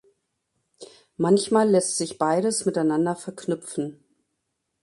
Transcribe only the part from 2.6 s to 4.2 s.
miteinander verknüpfen.